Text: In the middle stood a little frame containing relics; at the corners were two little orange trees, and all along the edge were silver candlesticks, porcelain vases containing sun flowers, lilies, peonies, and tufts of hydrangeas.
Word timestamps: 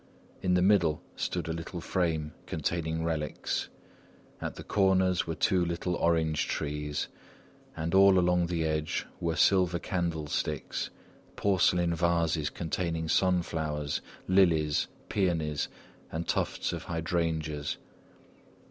In 0.41 0.55
the 0.55 0.63
middle 0.63 1.03
stood 1.15 1.47
a 1.47 1.53
little 1.53 1.79
frame 1.79 2.33
containing 2.47 3.03
relics; 3.03 3.69
at 4.41 4.55
the 4.55 4.63
corners 4.63 5.27
were 5.27 5.35
two 5.35 5.63
little 5.63 5.93
orange 5.93 6.47
trees, 6.47 7.07
and 7.77 7.93
all 7.93 8.17
along 8.17 8.47
the 8.47 8.65
edge 8.65 9.05
were 9.19 9.35
silver 9.35 9.77
candlesticks, 9.77 10.89
porcelain 11.35 11.93
vases 11.93 12.49
containing 12.49 13.09
sun 13.09 13.43
flowers, 13.43 14.01
lilies, 14.27 14.87
peonies, 15.07 15.67
and 16.11 16.27
tufts 16.27 16.73
of 16.73 16.85
hydrangeas. 16.85 17.77